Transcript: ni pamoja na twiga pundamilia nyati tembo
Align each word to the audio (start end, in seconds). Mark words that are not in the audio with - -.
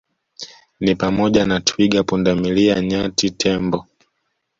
ni 0.79 0.95
pamoja 0.95 1.45
na 1.45 1.59
twiga 1.61 2.03
pundamilia 2.03 2.81
nyati 2.81 3.29
tembo 3.29 3.85